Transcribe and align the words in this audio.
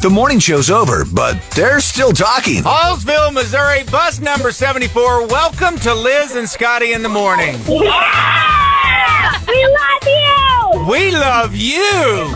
The 0.00 0.10
morning 0.10 0.38
show's 0.38 0.70
over, 0.70 1.04
but 1.12 1.42
they're 1.56 1.80
still 1.80 2.12
talking. 2.12 2.62
Hallsville, 2.62 3.32
Missouri, 3.32 3.82
bus 3.90 4.20
number 4.20 4.52
74. 4.52 5.26
Welcome 5.26 5.76
to 5.80 5.92
Liz 5.92 6.36
and 6.36 6.48
Scotty 6.48 6.92
in 6.92 7.02
the 7.02 7.08
morning. 7.08 7.58
Yeah! 7.68 9.40
We 9.48 9.66
love 9.66 10.06
you! 10.06 10.90
We 10.90 11.10
love 11.10 11.54
you. 11.56 12.34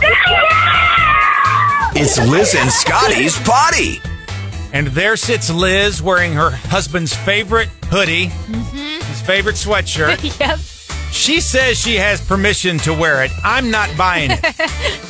It's 1.95 2.17
Liz 2.29 2.55
and 2.55 2.69
Scotty's 2.69 3.39
Poddy. 3.39 4.01
And 4.73 4.87
there 4.87 5.15
sits 5.15 5.49
Liz 5.49 6.01
wearing 6.01 6.33
her 6.33 6.49
husband's 6.49 7.15
favorite 7.15 7.69
hoodie, 7.85 8.27
mm-hmm. 8.27 9.07
his 9.07 9.21
favorite 9.21 9.55
sweatshirt. 9.55 10.39
yep. 10.39 10.59
She 11.13 11.39
says 11.39 11.79
she 11.79 11.95
has 11.95 12.19
permission 12.19 12.77
to 12.79 12.93
wear 12.93 13.23
it. 13.23 13.31
I'm 13.43 13.71
not 13.71 13.95
buying 13.95 14.31
it. 14.31 14.99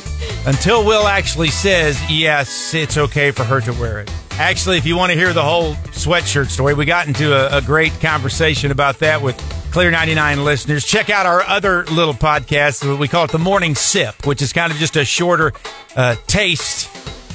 Until 0.46 0.84
Will 0.84 1.06
actually 1.06 1.48
says, 1.48 1.98
yes, 2.10 2.74
it's 2.74 2.98
okay 2.98 3.30
for 3.30 3.44
her 3.44 3.62
to 3.62 3.72
wear 3.72 4.00
it. 4.00 4.12
Actually, 4.32 4.76
if 4.76 4.84
you 4.84 4.96
want 4.96 5.10
to 5.10 5.16
hear 5.16 5.32
the 5.32 5.42
whole 5.42 5.74
sweatshirt 5.92 6.48
story, 6.50 6.74
we 6.74 6.84
got 6.84 7.06
into 7.06 7.32
a, 7.32 7.58
a 7.58 7.62
great 7.62 7.92
conversation 8.00 8.70
about 8.70 8.98
that 8.98 9.22
with 9.22 9.38
Clear 9.72 9.90
99 9.90 10.44
listeners. 10.44 10.84
Check 10.84 11.08
out 11.08 11.24
our 11.24 11.42
other 11.42 11.84
little 11.86 12.14
podcast. 12.14 12.98
We 12.98 13.08
call 13.08 13.24
it 13.24 13.32
the 13.32 13.38
Morning 13.38 13.74
Sip, 13.74 14.26
which 14.26 14.42
is 14.42 14.52
kind 14.52 14.70
of 14.70 14.78
just 14.78 14.96
a 14.96 15.04
shorter 15.04 15.52
uh, 15.96 16.16
taste 16.26 16.90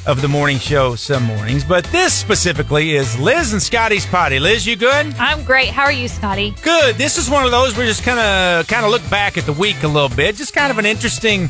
of 0.06 0.22
the 0.22 0.28
morning 0.28 0.58
show 0.58 0.96
some 0.96 1.24
mornings. 1.24 1.64
But 1.64 1.84
this 1.86 2.14
specifically 2.14 2.96
is 2.96 3.20
Liz 3.20 3.54
and 3.54 3.62
Scotty's 3.62 4.06
Poddy. 4.06 4.40
Liz, 4.40 4.66
you 4.66 4.76
good? 4.76 5.16
I'm 5.18 5.44
great. 5.44 5.70
How 5.70 5.84
are 5.84 5.92
you, 5.92 6.08
Scotty? 6.08 6.54
Good. 6.62 6.96
This 6.96 7.18
is 7.18 7.30
one 7.30 7.44
of 7.44 7.52
those 7.52 7.76
where 7.76 7.86
we 7.86 7.92
just 7.92 8.04
kind 8.04 8.20
of 8.20 8.68
kind 8.68 8.86
of 8.86 8.92
look 8.92 9.08
back 9.10 9.38
at 9.38 9.46
the 9.46 9.54
week 9.54 9.84
a 9.84 9.88
little 9.88 10.16
bit. 10.16 10.36
Just 10.36 10.54
kind 10.54 10.72
of 10.72 10.78
an 10.78 10.86
interesting 10.86 11.50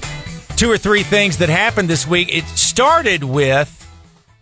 two 0.59 0.69
or 0.69 0.77
three 0.77 1.03
things 1.03 1.37
that 1.37 1.47
happened 1.47 1.87
this 1.87 2.05
week. 2.05 2.35
It 2.35 2.43
started 2.43 3.23
with 3.23 3.89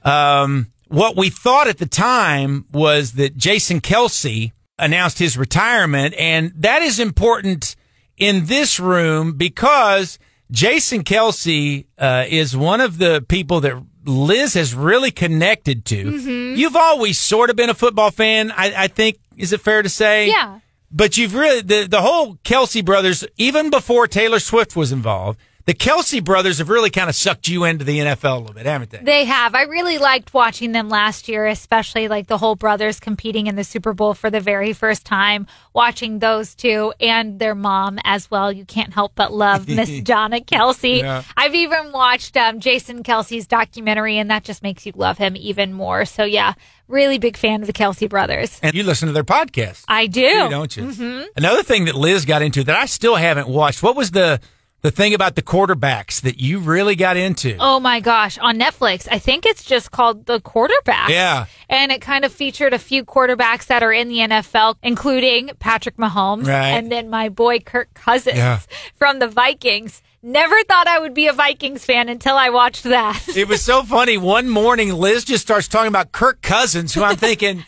um, 0.03 0.65
what 0.87 1.15
we 1.15 1.29
thought 1.29 1.67
at 1.67 1.77
the 1.77 1.85
time 1.85 2.65
was 2.73 3.11
that 3.13 3.37
Jason 3.37 3.81
Kelce 3.81 4.51
announced 4.79 5.19
his 5.19 5.37
retirement, 5.37 6.15
and 6.17 6.51
that 6.55 6.81
is 6.81 6.99
important 6.99 7.75
in 8.17 8.47
this 8.47 8.79
room 8.79 9.33
because 9.33 10.17
Jason 10.49 11.03
Kelce 11.03 11.85
uh, 11.99 12.25
is 12.27 12.57
one 12.57 12.81
of 12.81 12.97
the 12.97 13.23
people 13.27 13.61
that 13.61 13.79
Liz 14.03 14.55
has 14.55 14.73
really 14.73 15.11
connected 15.11 15.85
to. 15.85 16.03
Mm-hmm. 16.03 16.57
You've 16.57 16.75
always 16.75 17.19
sort 17.19 17.51
of 17.51 17.55
been 17.55 17.69
a 17.69 17.75
football 17.75 18.09
fan, 18.09 18.49
I, 18.49 18.73
I 18.75 18.87
think. 18.87 19.19
Is 19.35 19.53
it 19.53 19.61
fair 19.61 19.83
to 19.83 19.89
say? 19.89 20.29
Yeah. 20.29 20.61
But 20.89 21.15
you've 21.15 21.35
really 21.35 21.61
the 21.61 21.85
the 21.87 22.01
whole 22.01 22.37
Kelce 22.37 22.83
brothers, 22.83 23.23
even 23.37 23.69
before 23.69 24.07
Taylor 24.07 24.39
Swift 24.39 24.75
was 24.75 24.91
involved, 24.91 25.39
the 25.67 25.73
Kelce 25.73 26.23
brothers 26.23 26.59
have 26.59 26.69
really 26.69 26.89
kind 26.89 27.09
of 27.09 27.15
sucked 27.15 27.49
you 27.49 27.65
into 27.65 27.83
the 27.83 27.99
NFL 27.99 28.37
a 28.37 28.39
little 28.39 28.53
bit, 28.53 28.65
haven't 28.65 28.89
they? 28.89 28.99
They 28.99 29.25
have. 29.25 29.53
I 29.53 29.63
really 29.63 29.97
liked 29.97 30.33
watching 30.33 30.71
them 30.71 30.87
last 30.87 31.27
year, 31.27 31.45
especially 31.45 32.07
like 32.07 32.27
the 32.27 32.37
whole 32.37 32.55
brothers 32.55 33.01
competing 33.01 33.47
in 33.47 33.57
the 33.57 33.65
Super 33.65 33.93
Bowl 33.93 34.13
for 34.13 34.29
the 34.29 34.39
very 34.39 34.71
first 34.71 35.05
time. 35.05 35.45
Watching 35.73 36.19
those 36.19 36.55
two 36.55 36.93
and 37.01 37.37
their 37.37 37.53
mom 37.53 37.99
as 38.05 38.31
well. 38.31 38.49
You 38.49 38.63
can't 38.63 38.93
help 38.93 39.11
but 39.13 39.33
love 39.33 39.67
Miss 39.77 39.99
Donna 39.99 40.39
Kelce. 40.39 40.99
Yeah. 40.99 41.23
I've 41.35 41.53
even 41.53 41.91
watched 41.91 42.37
um, 42.37 42.61
Jason 42.61 43.03
Kelce's 43.03 43.45
documentary, 43.45 44.17
and 44.17 44.31
that 44.31 44.45
just 44.45 44.63
makes 44.63 44.85
you 44.85 44.93
love 44.95 45.17
him 45.17 45.35
even 45.35 45.73
more. 45.73 46.05
So, 46.05 46.23
yeah, 46.23 46.53
really 46.87 47.19
big 47.19 47.35
fan 47.35 47.59
of 47.59 47.67
the 47.67 47.73
Kelce 47.73 48.07
brothers. 48.09 48.57
and 48.63 48.73
you 48.73 48.83
listen 48.83 49.07
to 49.07 49.13
their 49.13 49.25
podcast, 49.25 49.83
I 49.89 50.07
do. 50.07 50.47
don't 50.49 50.77
you? 50.77 51.27
Another 51.35 51.61
thing 51.63 51.85
that 51.85 51.95
Liz 51.95 52.23
got 52.23 52.41
into 52.41 52.63
that 52.63 52.77
I 52.77 52.85
still 52.85 53.15
haven't 53.17 53.49
watched. 53.49 53.83
What 53.83 53.97
was 53.97 54.11
the 54.11 54.39
the 54.81 54.91
thing 54.91 55.13
about 55.13 55.35
the 55.35 55.41
quarterbacks 55.41 56.21
that 56.21 56.39
you 56.39 56.59
really 56.59 56.95
got 56.95 57.17
into? 57.17 57.57
Oh 57.59 57.79
my 57.79 57.99
gosh, 57.99 58.37
on 58.37 58.59
Netflix. 58.59 59.07
I 59.11 59.19
think 59.19 59.45
it's 59.45 59.63
just 59.63 59.91
called 59.91 60.25
The 60.27 60.39
Quarterback. 60.39 61.09
Yeah. 61.09 61.45
And 61.69 61.91
it 61.91 61.99
kind 62.01 62.23
of 62.23 62.31
featured 62.31 62.73
a 62.73 62.79
few 62.79 63.03
quarterbacks 63.03 63.65
that 63.67 63.81
are 63.83 63.91
in 63.91 64.07
the 64.07 64.17
NFL, 64.19 64.75
including 64.83 65.51
Patrick 65.59 65.97
Mahomes 65.97 66.47
Right. 66.47 66.67
and 66.69 66.91
then 66.91 67.09
my 67.09 67.29
boy 67.29 67.59
Kirk 67.59 67.93
Cousins 67.93 68.37
Yeah. 68.37 68.59
from 68.95 69.19
the 69.19 69.27
Vikings. 69.27 70.01
Never 70.23 70.55
thought 70.63 70.87
I 70.87 70.99
would 70.99 71.13
be 71.13 71.27
a 71.27 71.33
Vikings 71.33 71.85
fan 71.85 72.09
until 72.09 72.35
I 72.35 72.49
watched 72.49 72.83
that. 72.83 73.21
It 73.35 73.47
was 73.47 73.61
so 73.61 73.83
funny. 73.83 74.17
One 74.17 74.49
morning, 74.49 74.93
Liz 74.93 75.23
just 75.23 75.43
starts 75.43 75.67
talking 75.67 75.87
about 75.89 76.11
Kirk 76.11 76.41
Cousins, 76.41 76.93
who 76.93 77.03
I'm 77.03 77.15
thinking, 77.27 77.63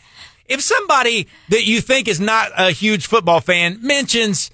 if 0.48 0.62
somebody 0.62 1.28
that 1.50 1.66
you 1.66 1.80
think 1.80 2.08
is 2.08 2.20
not 2.20 2.52
a 2.58 2.72
huge 2.72 3.06
football 3.08 3.40
fan 3.40 3.78
mentions, 3.82 4.50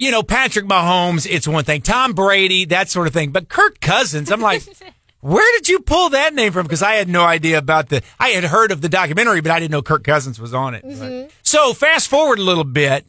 you 0.00 0.10
know, 0.10 0.22
Patrick 0.22 0.64
Mahomes, 0.64 1.26
it's 1.30 1.46
one 1.46 1.62
thing. 1.64 1.82
Tom 1.82 2.14
Brady, 2.14 2.64
that 2.66 2.88
sort 2.88 3.06
of 3.06 3.12
thing. 3.12 3.30
But 3.30 3.48
Kirk 3.48 3.80
Cousins, 3.80 4.32
I'm 4.32 4.40
like, 4.40 4.62
where 5.20 5.44
did 5.58 5.68
you 5.68 5.80
pull 5.80 6.08
that 6.10 6.34
name 6.34 6.52
from? 6.52 6.64
Because 6.64 6.82
I 6.82 6.94
had 6.94 7.06
no 7.08 7.22
idea 7.24 7.58
about 7.58 7.90
the, 7.90 8.02
I 8.18 8.30
had 8.30 8.44
heard 8.44 8.72
of 8.72 8.80
the 8.80 8.88
documentary, 8.88 9.42
but 9.42 9.52
I 9.52 9.60
didn't 9.60 9.72
know 9.72 9.82
Kirk 9.82 10.02
Cousins 10.02 10.40
was 10.40 10.54
on 10.54 10.74
it. 10.74 10.82
But- 10.84 11.30
So 11.42 11.74
fast 11.74 12.08
forward 12.08 12.38
a 12.38 12.42
little 12.42 12.64
bit. 12.64 13.04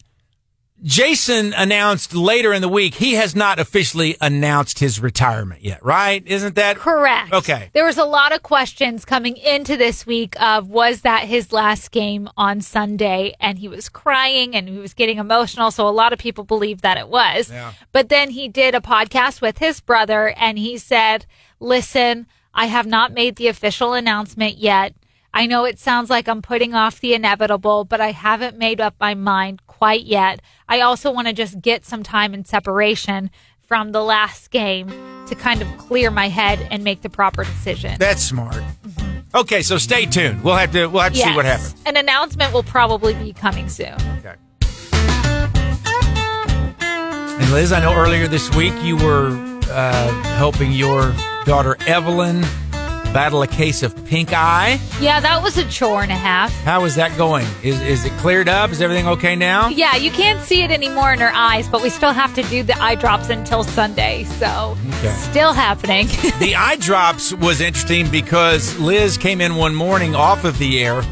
Jason 0.83 1.53
announced 1.53 2.15
later 2.15 2.51
in 2.53 2.61
the 2.61 2.69
week 2.69 2.95
he 2.95 3.13
has 3.13 3.35
not 3.35 3.59
officially 3.59 4.17
announced 4.19 4.79
his 4.79 4.99
retirement 4.99 5.63
yet, 5.63 5.83
right? 5.85 6.25
Isn't 6.25 6.55
that 6.55 6.77
Correct. 6.77 7.31
Okay. 7.31 7.69
There 7.73 7.85
was 7.85 7.97
a 7.97 8.05
lot 8.05 8.33
of 8.33 8.41
questions 8.41 9.05
coming 9.05 9.37
into 9.37 9.77
this 9.77 10.05
week 10.05 10.39
of 10.41 10.69
was 10.69 11.01
that 11.01 11.25
his 11.25 11.53
last 11.53 11.91
game 11.91 12.29
on 12.35 12.61
Sunday 12.61 13.35
and 13.39 13.59
he 13.59 13.67
was 13.67 13.89
crying 13.89 14.55
and 14.55 14.67
he 14.67 14.77
was 14.79 14.93
getting 14.93 15.17
emotional 15.17 15.69
so 15.69 15.87
a 15.87 15.89
lot 15.89 16.13
of 16.13 16.19
people 16.19 16.43
believe 16.43 16.81
that 16.81 16.97
it 16.97 17.09
was. 17.09 17.51
Yeah. 17.51 17.73
But 17.91 18.09
then 18.09 18.31
he 18.31 18.47
did 18.47 18.73
a 18.73 18.81
podcast 18.81 19.41
with 19.41 19.59
his 19.59 19.81
brother 19.81 20.33
and 20.35 20.57
he 20.57 20.77
said, 20.77 21.25
"Listen, 21.59 22.25
I 22.53 22.65
have 22.65 22.87
not 22.87 23.13
made 23.13 23.35
the 23.35 23.47
official 23.47 23.93
announcement 23.93 24.57
yet. 24.57 24.95
I 25.33 25.45
know 25.45 25.63
it 25.63 25.79
sounds 25.79 26.09
like 26.09 26.27
I'm 26.27 26.41
putting 26.41 26.73
off 26.73 26.99
the 26.99 27.13
inevitable, 27.13 27.85
but 27.85 28.01
I 28.01 28.11
haven't 28.11 28.57
made 28.57 28.81
up 28.81 28.95
my 28.99 29.13
mind 29.13 29.65
quite 29.81 30.05
yet. 30.05 30.43
I 30.69 30.81
also 30.81 31.11
want 31.11 31.27
to 31.27 31.33
just 31.33 31.59
get 31.59 31.85
some 31.85 32.03
time 32.03 32.35
in 32.35 32.45
separation 32.45 33.31
from 33.63 33.93
the 33.93 34.03
last 34.03 34.51
game 34.51 34.89
to 35.25 35.33
kind 35.33 35.59
of 35.59 35.77
clear 35.79 36.11
my 36.11 36.29
head 36.29 36.67
and 36.69 36.83
make 36.83 37.01
the 37.01 37.09
proper 37.09 37.43
decision. 37.43 37.95
That's 37.97 38.21
smart. 38.21 38.61
Okay, 39.33 39.63
so 39.63 39.79
stay 39.79 40.05
tuned. 40.05 40.43
We'll 40.43 40.53
have 40.53 40.71
to 40.73 40.85
we'll 40.85 41.01
have 41.01 41.13
to 41.13 41.19
see 41.19 41.35
what 41.35 41.45
happens. 41.45 41.73
An 41.87 41.97
announcement 41.97 42.53
will 42.53 42.61
probably 42.61 43.15
be 43.15 43.33
coming 43.33 43.69
soon. 43.69 43.95
Okay. 44.19 44.35
And 47.41 47.51
Liz, 47.51 47.71
I 47.71 47.79
know 47.81 47.95
earlier 47.95 48.27
this 48.27 48.53
week 48.55 48.75
you 48.83 48.97
were 48.97 49.31
uh, 49.71 50.11
helping 50.35 50.71
your 50.73 51.11
daughter 51.45 51.75
Evelyn 51.87 52.43
battle 53.13 53.41
a 53.41 53.47
case 53.47 53.83
of 53.83 54.05
pink 54.05 54.33
eye. 54.33 54.79
Yeah, 54.99 55.19
that 55.19 55.41
was 55.43 55.57
a 55.57 55.67
chore 55.69 56.03
and 56.03 56.11
a 56.11 56.15
half. 56.15 56.51
How 56.63 56.85
is 56.85 56.95
that 56.95 57.15
going? 57.17 57.45
Is 57.63 57.79
is 57.81 58.05
it 58.05 58.11
cleared 58.13 58.47
up? 58.49 58.71
Is 58.71 58.81
everything 58.81 59.07
okay 59.07 59.35
now? 59.35 59.67
Yeah, 59.69 59.95
you 59.95 60.11
can't 60.11 60.41
see 60.41 60.63
it 60.63 60.71
anymore 60.71 61.13
in 61.13 61.19
her 61.19 61.31
eyes, 61.33 61.67
but 61.67 61.81
we 61.81 61.89
still 61.89 62.13
have 62.13 62.33
to 62.35 62.43
do 62.43 62.63
the 62.63 62.77
eye 62.81 62.95
drops 62.95 63.29
until 63.29 63.63
Sunday. 63.63 64.23
So, 64.39 64.77
Okay. 64.99 65.09
still 65.13 65.53
happening. 65.53 66.07
The 66.41 66.55
eye 66.55 66.77
drops 66.77 67.33
was 67.33 67.61
interesting 67.61 68.09
because 68.09 68.77
Liz 68.79 69.17
came 69.17 69.41
in 69.41 69.55
one 69.55 69.75
morning 69.75 70.15
off 70.15 70.43
of 70.43 70.57
the 70.57 70.83
air 70.83 71.03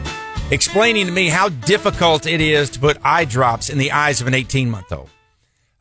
explaining 0.51 1.05
to 1.05 1.11
me 1.11 1.27
how 1.27 1.49
difficult 1.49 2.25
it 2.25 2.41
is 2.41 2.69
to 2.71 2.79
put 2.79 2.97
eye 3.03 3.25
drops 3.25 3.69
in 3.69 3.77
the 3.77 3.91
eyes 3.91 4.21
of 4.21 4.27
an 4.27 4.33
18 4.33 4.69
month 4.69 4.91
old. 4.91 5.09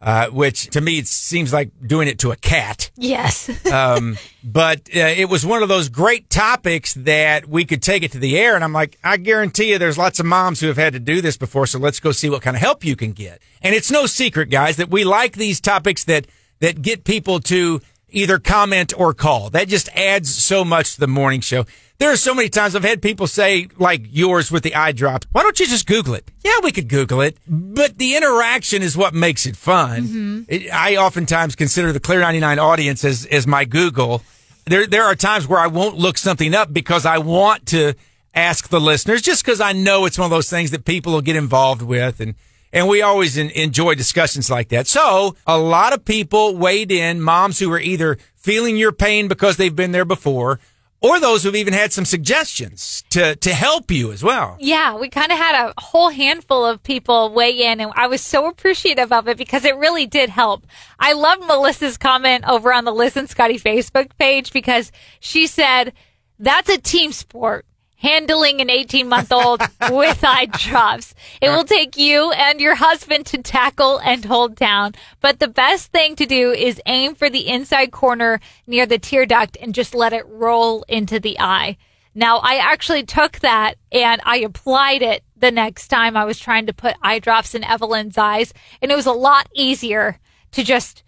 Uh, 0.01 0.29
which 0.29 0.71
to 0.71 0.81
me 0.81 0.99
it 0.99 1.09
seems 1.09 1.53
like 1.53 1.71
doing 1.85 2.07
it 2.07 2.21
to 2.21 2.31
a 2.31 2.37
cat. 2.37 2.91
yes. 2.97 3.51
Um, 3.73 4.17
but 4.45 4.89
uh, 4.95 5.01
it 5.01 5.29
was 5.29 5.45
one 5.45 5.63
of 5.63 5.69
those 5.69 5.89
great 5.89 6.31
topics 6.31 6.95
that 6.95 7.49
we 7.49 7.65
could 7.65 7.83
take 7.83 8.03
it 8.05 8.13
to 8.13 8.19
the 8.19 8.39
air. 8.39 8.55
And 8.55 8.63
I'm 8.63 8.73
like, 8.73 8.97
I 9.03 9.17
guarantee 9.17 9.73
you 9.73 9.79
there's 9.79 9.99
lots 9.99 10.21
of 10.21 10.27
moms 10.27 10.61
who 10.61 10.69
have 10.69 10.77
had 10.77 10.93
to 10.93 11.01
do 11.01 11.21
this 11.21 11.37
before. 11.37 11.67
So 11.67 11.79
let's 11.81 11.99
go 12.01 12.13
see 12.13 12.31
what 12.31 12.43
kind 12.43 12.57
of 12.57 12.63
help 12.63 12.85
you 12.85 12.95
can 12.97 13.11
get. 13.13 13.43
And 13.61 13.75
it's 13.75 13.91
no 13.91 14.07
secret, 14.07 14.51
guys, 14.51 14.77
that 14.77 14.89
we 14.89 15.03
like 15.05 15.33
these 15.35 15.61
topics 15.61 16.05
that, 16.05 16.27
that 16.61 16.81
get 16.81 17.03
people 17.05 17.41
to 17.41 17.81
either 18.11 18.39
comment 18.39 18.93
or 18.97 19.13
call. 19.13 19.51
That 19.51 19.69
just 19.69 19.89
adds 19.97 20.33
so 20.33 20.65
much 20.65 20.95
to 20.95 21.01
the 21.01 21.09
morning 21.09 21.41
show. 21.41 21.67
There 21.99 22.13
are 22.13 22.17
so 22.17 22.33
many 22.33 22.49
times 22.49 22.77
I've 22.77 22.85
had 22.85 23.03
people 23.03 23.27
say, 23.27 23.67
like 23.77 24.03
yours 24.09 24.53
with 24.53 24.63
the 24.63 24.77
eye 24.77 24.93
drops, 24.93 25.27
why 25.33 25.43
don't 25.43 25.59
you 25.59 25.67
just 25.67 25.85
Google 25.85 26.15
it? 26.15 26.31
Yeah, 26.45 26.61
we 26.63 26.71
could 26.71 26.89
Google 26.89 27.21
it, 27.21 27.37
but 27.49 27.99
the 27.99 28.15
interaction 28.15 28.83
is 28.83 28.97
what 28.97 29.15
makes 29.15 29.47
it 29.47 29.57
fun. 29.57 30.05
Mm-hmm. 30.05 30.43
It, 30.47 30.73
I 30.73 30.95
oftentimes 30.97 31.57
consider 31.57 31.93
the 31.93 31.99
Clear 31.99 32.21
99 32.21 32.61
audience 32.61 33.05
as, 33.05 33.27
as 33.27 33.49
my 33.49 33.65
Google. 33.65 34.23
There, 34.67 34.87
there 34.87 35.03
are 35.07 35.17
times 35.17 35.49
where 35.49 35.59
I 35.59 35.67
won't 35.67 35.97
look 35.97 36.19
something 36.19 36.55
up 36.55 36.73
because 36.73 37.05
I 37.05 37.19
want 37.19 37.67
to 37.67 37.95
ask 38.33 38.69
the 38.69 38.81
listeners 38.81 39.21
just 39.21 39.45
because 39.45 39.61
I 39.61 39.73
know 39.73 40.05
it's 40.05 40.19
one 40.19 40.27
of 40.27 40.31
those 40.31 40.49
things 40.49 40.71
that 40.71 40.85
people 40.85 41.15
will 41.15 41.21
get 41.21 41.35
involved 41.35 41.83
with. 41.83 42.21
And, 42.21 42.37
and 42.73 42.87
we 42.87 43.03
always 43.03 43.37
en- 43.37 43.51
enjoy 43.51 43.97
discussions 43.97 44.49
like 44.49 44.69
that. 44.69 44.87
So 44.87 45.35
a 45.49 45.59
lot 45.59 45.93
of 45.93 46.05
people 46.05 46.57
weighed 46.57 46.93
in, 46.93 47.21
moms 47.21 47.59
who 47.59 47.73
are 47.73 47.81
either 47.81 48.19
feeling 48.37 48.77
your 48.77 48.93
pain 48.93 49.27
because 49.27 49.57
they've 49.57 49.75
been 49.75 49.91
there 49.91 50.05
before 50.05 50.61
or 51.01 51.21
those 51.21 51.43
who've 51.43 51.55
even 51.55 51.73
had 51.73 51.93
some 51.93 52.05
suggestions 52.05 53.05
to, 53.11 53.37
to 53.37 53.55
help 53.55 53.91
you 53.91 54.11
as 54.11 54.23
well. 54.23 54.57
Yeah, 54.59 54.97
we 54.97 55.09
kind 55.09 55.31
of 55.31 55.39
had 55.39 55.69
a 55.69 55.75
whole 55.81 56.11
handful 56.11 56.65
of 56.65 56.83
people 56.83 57.33
weigh 57.33 57.63
in, 57.63 57.81
and 57.81 57.93
I 57.95 58.09
was 58.09 58.21
so 58.21 58.49
appreciative 58.49 59.13
of 59.13 59.29
it 59.29 59.37
because 59.37 59.65
it 59.65 59.77
really 59.77 60.07
did 60.07 60.31
help. 60.31 60.67
I 60.99 61.13
love 61.13 61.39
Melissa's 61.47 61.97
comment 61.97 62.45
over 62.49 62.73
on 62.73 62.85
the 62.85 62.93
Liz 62.93 63.17
and 63.17 63.31
Scotty 63.31 63.59
Facebook 63.59 64.11
page 64.19 64.53
because 64.53 64.91
she 65.21 65.47
said, 65.47 65.93
That's 66.39 66.69
a 66.69 66.79
team 66.79 67.13
sport. 67.13 67.65
Handling 67.99 68.61
an 68.61 68.71
18 68.71 69.09
month 69.09 69.33
old 69.33 69.61
with 69.91 70.25
eye 70.25 70.47
drops. 70.47 71.15
It 71.41 71.51
will 71.51 71.65
take 71.65 71.97
you 71.97 72.31
and 72.33 72.61
your 72.61 72.77
husband 72.77 73.27
to 73.27 73.39
tackle 73.43 73.99
and 73.99 74.25
hold 74.25 74.55
down. 74.55 74.95
But 75.21 75.41
the 75.41 75.49
best 75.49 75.91
thing 75.91 76.15
to 76.17 76.27
do 76.27 76.53
is 76.53 76.81
aim 76.87 77.15
for 77.15 77.29
the 77.29 77.49
inside 77.49 77.91
corner 77.91 78.41
near 78.67 78.87
the 78.87 78.99
tear 78.99 79.27
duct 79.27 79.57
and 79.61 79.75
just 79.75 79.95
let 79.95 80.13
it 80.13 80.27
roll 80.29 80.85
into 80.89 81.19
the 81.19 81.39
eye. 81.41 81.77
Now, 82.15 82.39
I 82.39 82.57
actually 82.57 83.05
took 83.05 83.41
that 83.41 83.75
and 83.93 84.21
I 84.25 84.39
applied 84.39 85.03
it 85.03 85.23
the 85.37 85.51
next 85.51 85.89
time 85.89 86.17
I 86.17 86.25
was 86.25 86.39
trying 86.39 86.67
to 86.67 86.73
put 86.73 86.97
eye 87.03 87.19
drops 87.19 87.55
in 87.55 87.65
Evelyn's 87.65 88.19
eyes. 88.19 88.53
And 88.81 88.91
it 88.91 88.97
was 88.97 89.07
a 89.07 89.13
lot 89.13 89.49
easier 89.55 90.19
to 90.53 90.65
just 90.65 91.03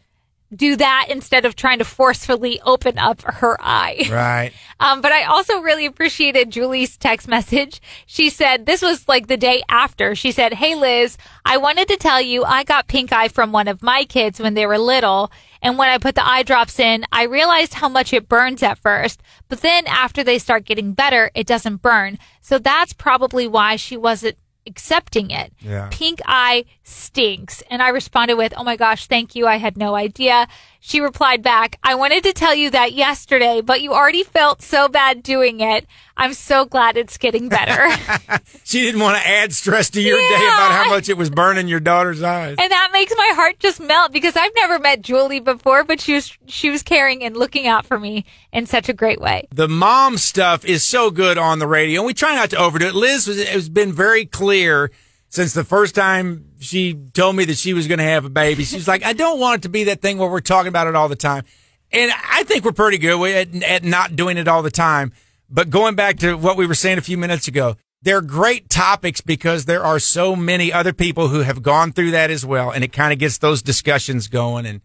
do 0.54 0.76
that 0.76 1.06
instead 1.08 1.44
of 1.44 1.54
trying 1.54 1.78
to 1.78 1.84
forcefully 1.84 2.60
open 2.64 2.98
up 2.98 3.22
her 3.22 3.56
eye. 3.60 4.08
Right. 4.10 4.52
Um, 4.80 5.02
but 5.02 5.12
I 5.12 5.24
also 5.24 5.60
really 5.60 5.84
appreciated 5.84 6.48
Julie's 6.48 6.96
text 6.96 7.28
message. 7.28 7.82
She 8.06 8.30
said, 8.30 8.64
this 8.64 8.80
was 8.80 9.06
like 9.06 9.26
the 9.26 9.36
day 9.36 9.62
after. 9.68 10.14
She 10.14 10.32
said, 10.32 10.54
Hey 10.54 10.74
Liz, 10.74 11.18
I 11.44 11.58
wanted 11.58 11.86
to 11.88 11.98
tell 11.98 12.18
you 12.18 12.44
I 12.44 12.64
got 12.64 12.88
pink 12.88 13.12
eye 13.12 13.28
from 13.28 13.52
one 13.52 13.68
of 13.68 13.82
my 13.82 14.04
kids 14.04 14.40
when 14.40 14.54
they 14.54 14.64
were 14.64 14.78
little. 14.78 15.30
And 15.60 15.76
when 15.76 15.90
I 15.90 15.98
put 15.98 16.14
the 16.14 16.26
eye 16.26 16.44
drops 16.44 16.80
in, 16.80 17.04
I 17.12 17.24
realized 17.24 17.74
how 17.74 17.90
much 17.90 18.14
it 18.14 18.26
burns 18.26 18.62
at 18.62 18.78
first. 18.78 19.22
But 19.50 19.60
then 19.60 19.86
after 19.86 20.24
they 20.24 20.38
start 20.38 20.64
getting 20.64 20.94
better, 20.94 21.30
it 21.34 21.46
doesn't 21.46 21.82
burn. 21.82 22.18
So 22.40 22.58
that's 22.58 22.94
probably 22.94 23.46
why 23.46 23.76
she 23.76 23.98
wasn't 23.98 24.38
accepting 24.66 25.30
it. 25.30 25.52
Yeah. 25.60 25.88
Pink 25.90 26.20
eye 26.24 26.64
stinks. 26.90 27.62
And 27.70 27.82
I 27.82 27.88
responded 27.88 28.34
with, 28.34 28.52
Oh 28.56 28.64
my 28.64 28.76
gosh, 28.76 29.06
thank 29.06 29.34
you. 29.34 29.46
I 29.46 29.56
had 29.56 29.76
no 29.76 29.94
idea. 29.94 30.46
She 30.82 31.00
replied 31.00 31.42
back, 31.42 31.78
I 31.82 31.94
wanted 31.94 32.24
to 32.24 32.32
tell 32.32 32.54
you 32.54 32.70
that 32.70 32.94
yesterday, 32.94 33.60
but 33.60 33.82
you 33.82 33.92
already 33.92 34.24
felt 34.24 34.62
so 34.62 34.88
bad 34.88 35.22
doing 35.22 35.60
it. 35.60 35.86
I'm 36.16 36.32
so 36.32 36.64
glad 36.64 36.96
it's 36.96 37.18
getting 37.18 37.48
better. 37.48 37.88
She 38.64 38.82
didn't 38.82 39.00
want 39.00 39.16
to 39.20 39.26
add 39.26 39.52
stress 39.52 39.90
to 39.90 40.00
your 40.00 40.16
day 40.16 40.26
about 40.46 40.70
how 40.70 40.88
much 40.88 41.08
it 41.08 41.16
was 41.16 41.28
burning 41.28 41.66
your 41.66 41.80
daughter's 41.80 42.22
eyes. 42.22 42.54
and 42.58 42.70
that 42.70 42.90
makes 42.92 43.12
my 43.16 43.32
heart 43.34 43.58
just 43.58 43.80
melt 43.80 44.12
because 44.12 44.36
I've 44.36 44.54
never 44.54 44.78
met 44.78 45.02
Julie 45.02 45.40
before, 45.40 45.82
but 45.82 46.00
she 46.00 46.14
was, 46.14 46.36
she 46.46 46.70
was 46.70 46.84
caring 46.84 47.24
and 47.24 47.36
looking 47.36 47.66
out 47.66 47.84
for 47.84 47.98
me 47.98 48.24
in 48.52 48.66
such 48.66 48.88
a 48.88 48.92
great 48.92 49.20
way. 49.20 49.48
the 49.52 49.68
mom 49.68 50.18
stuff 50.18 50.64
is 50.64 50.84
so 50.84 51.10
good 51.10 51.36
on 51.36 51.58
the 51.58 51.66
radio, 51.66 52.00
and 52.00 52.06
we 52.06 52.14
try 52.14 52.34
not 52.36 52.50
to 52.50 52.56
overdo 52.58 52.86
it. 52.86 52.94
Liz 52.94 53.26
was, 53.26 53.42
has 53.48 53.68
been 53.68 53.92
very 53.92 54.24
clear 54.24 54.92
since 55.28 55.52
the 55.52 55.64
first 55.64 55.94
time 55.96 56.44
she 56.60 56.94
told 57.14 57.36
me 57.36 57.44
that 57.46 57.56
she 57.56 57.72
was 57.72 57.88
going 57.88 57.98
to 57.98 58.04
have 58.04 58.24
a 58.24 58.30
baby. 58.30 58.64
She's 58.64 58.86
like, 58.86 59.04
I 59.04 59.12
don't 59.12 59.40
want 59.40 59.60
it 59.60 59.62
to 59.62 59.68
be 59.68 59.84
that 59.84 60.02
thing 60.02 60.18
where 60.18 60.30
we're 60.30 60.40
talking 60.40 60.68
about 60.68 60.86
it 60.86 60.94
all 60.94 61.08
the 61.08 61.16
time. 61.16 61.44
And 61.90 62.12
I 62.30 62.44
think 62.44 62.64
we're 62.64 62.72
pretty 62.72 62.98
good 62.98 63.20
at, 63.22 63.62
at 63.62 63.84
not 63.84 64.14
doing 64.14 64.36
it 64.36 64.46
all 64.46 64.62
the 64.62 64.70
time. 64.70 65.12
But 65.48 65.70
going 65.70 65.96
back 65.96 66.18
to 66.18 66.34
what 66.34 66.56
we 66.56 66.66
were 66.66 66.74
saying 66.74 66.98
a 66.98 67.02
few 67.02 67.18
minutes 67.18 67.48
ago, 67.48 67.76
they're 68.02 68.20
great 68.20 68.70
topics 68.70 69.20
because 69.20 69.64
there 69.64 69.82
are 69.82 69.98
so 69.98 70.36
many 70.36 70.72
other 70.72 70.92
people 70.92 71.28
who 71.28 71.40
have 71.40 71.62
gone 71.62 71.92
through 71.92 72.12
that 72.12 72.30
as 72.30 72.46
well. 72.46 72.70
And 72.70 72.84
it 72.84 72.92
kind 72.92 73.12
of 73.12 73.18
gets 73.18 73.38
those 73.38 73.62
discussions 73.62 74.28
going. 74.28 74.66
And 74.66 74.80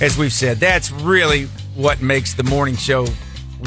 as 0.00 0.16
we've 0.16 0.32
said, 0.32 0.58
that's 0.58 0.90
really 0.90 1.46
what 1.74 2.00
makes 2.00 2.34
the 2.34 2.44
morning 2.44 2.76
show 2.76 3.06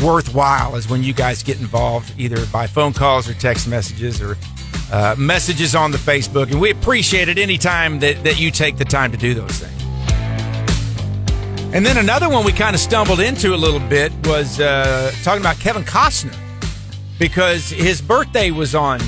worthwhile 0.02 0.76
is 0.76 0.88
when 0.90 1.04
you 1.04 1.14
guys 1.14 1.44
get 1.44 1.60
involved 1.60 2.14
either 2.18 2.46
by 2.48 2.68
phone 2.68 2.94
calls 2.94 3.28
or 3.28 3.34
text 3.34 3.68
messages 3.68 4.22
or 4.22 4.38
uh, 4.92 5.16
messages 5.18 5.76
on 5.76 5.92
the 5.92 5.98
Facebook. 5.98 6.52
And 6.52 6.62
we 6.62 6.72
appreciate 6.72 7.30
it 7.30 7.38
anytime 7.38 8.00
that, 8.00 8.24
that 8.24 8.40
you 8.40 8.52
take 8.52 8.78
the 8.78 8.86
time 8.86 9.12
to 9.12 9.18
do 9.18 9.34
those 9.34 9.52
things. 9.52 9.74
And 11.74 11.86
then 11.86 11.98
another 11.98 12.30
one 12.30 12.46
we 12.46 12.54
kind 12.54 12.74
of 12.74 12.80
stumbled 12.80 13.20
into 13.20 13.54
a 13.54 13.58
little 13.58 13.82
bit 13.82 14.12
was 14.26 14.60
uh, 14.60 15.12
talking 15.24 15.42
about 15.42 15.60
Kevin 15.60 15.84
Costner 15.84 16.36
because 17.20 17.70
his 17.70 18.02
birthday 18.02 18.52
was 18.52 18.74
on 18.74 19.00